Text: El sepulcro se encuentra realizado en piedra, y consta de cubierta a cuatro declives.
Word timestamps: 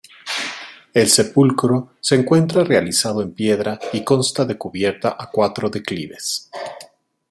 El 0.95 1.09
sepulcro 1.09 1.91
se 1.99 2.15
encuentra 2.15 2.63
realizado 2.63 3.21
en 3.21 3.33
piedra, 3.35 3.79
y 3.93 4.03
consta 4.03 4.45
de 4.45 4.57
cubierta 4.57 5.15
a 5.19 5.29
cuatro 5.29 5.69
declives. 5.69 6.49